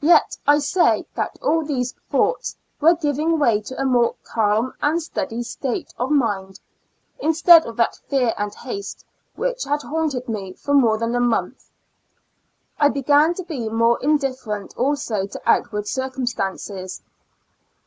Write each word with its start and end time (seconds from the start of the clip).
Yet, 0.00 0.38
I 0.46 0.58
say, 0.58 1.04
that 1.16 1.36
all 1.42 1.66
these 1.66 1.92
thoughts 2.10 2.56
were 2.80 2.94
giving 2.94 3.38
way 3.38 3.60
to 3.60 3.78
a 3.78 3.84
more 3.84 4.14
calm 4.22 4.72
and 4.80 5.02
steady 5.02 5.42
state 5.42 5.92
of 5.98 6.10
mind, 6.10 6.60
instead 7.18 7.66
of 7.66 7.76
that 7.76 8.00
fear 8.08 8.32
and 8.38 8.54
haste 8.54 9.04
IN 9.04 9.04
A 9.04 9.04
L 9.04 9.04
UNA 9.04 9.04
TIG 9.04 9.04
A 9.04 9.04
STL 9.04 9.04
U3I, 9.04 9.34
3 9.34 9.34
3 9.34 9.44
which 9.44 9.64
had 9.64 9.88
haunted 9.90 10.28
me 10.30 10.52
for 10.54 10.72
more 10.72 10.96
than 10.96 11.14
a 11.14 11.20
month; 11.20 11.68
I 12.80 12.88
began 12.88 13.34
to 13.34 13.42
be 13.42 13.68
more 13.68 13.98
indifferent 14.02 14.74
also 14.78 15.26
to 15.26 15.42
outward 15.44 15.86
circumstances. 15.88 17.02